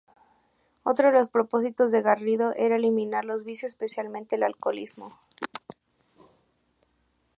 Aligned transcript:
Otro 0.81 1.09
de 1.09 1.13
los 1.19 1.29
propósitos 1.29 1.91
de 1.91 2.01
Garrido 2.01 2.53
era 2.57 2.75
eliminar 2.77 3.23
los 3.23 3.43
vicios, 3.45 3.73
especialmente 3.73 4.35
el 4.35 4.41
alcoholismo. 4.41 5.11